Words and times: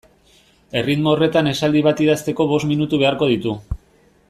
Erritmo 0.79 1.11
horretan 1.11 1.49
esaldi 1.51 1.83
bat 1.89 2.01
idazteko 2.07 2.49
bost 2.53 2.69
minutu 2.73 3.01
beharko 3.05 3.29
ditu. 3.35 3.55